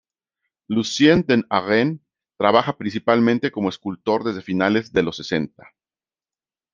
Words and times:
Lucien 0.67 1.27
den 1.27 1.45
Arend 1.51 2.01
trabaja 2.39 2.75
principalmente 2.75 3.51
como 3.51 3.69
escultor 3.69 4.23
desde 4.23 4.41
finales 4.41 4.91
de 4.91 5.03
los 5.03 5.17
sesenta. 5.17 5.75